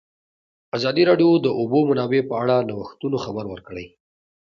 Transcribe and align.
ازادي 0.77 1.03
راډیو 1.09 1.29
د 1.39 1.43
د 1.45 1.47
اوبو 1.59 1.79
منابع 1.89 2.21
په 2.29 2.35
اړه 2.43 2.55
د 2.59 2.65
نوښتونو 2.69 3.17
خبر 3.25 3.45
ورکړی. 3.49 3.87